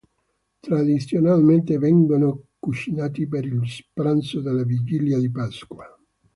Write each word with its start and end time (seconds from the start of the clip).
Tradizionalmente 0.61 1.77
vengono 1.77 2.47
cucinati 2.57 3.27
per 3.27 3.45
il 3.45 3.61
pranzo 3.93 4.41
della 4.41 4.63
vigilia 4.63 5.19
di 5.19 5.29
Pasqua. 5.29 5.85